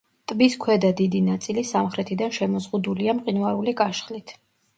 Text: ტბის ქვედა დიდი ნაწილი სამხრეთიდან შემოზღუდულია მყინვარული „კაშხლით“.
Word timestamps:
ტბის 0.29 0.53
ქვედა 0.61 0.89
დიდი 1.01 1.21
ნაწილი 1.25 1.65
სამხრეთიდან 1.73 2.33
შემოზღუდულია 2.39 3.17
მყინვარული 3.21 3.77
„კაშხლით“. 3.85 4.37